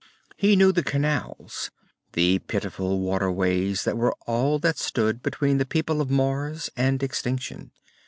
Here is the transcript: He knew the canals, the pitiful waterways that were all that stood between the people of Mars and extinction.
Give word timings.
He 0.35 0.55
knew 0.55 0.71
the 0.71 0.81
canals, 0.81 1.69
the 2.13 2.39
pitiful 2.39 3.01
waterways 3.01 3.83
that 3.83 3.97
were 3.97 4.15
all 4.25 4.57
that 4.57 4.79
stood 4.79 5.21
between 5.21 5.59
the 5.59 5.63
people 5.63 6.01
of 6.01 6.09
Mars 6.09 6.71
and 6.75 7.03
extinction. 7.03 7.69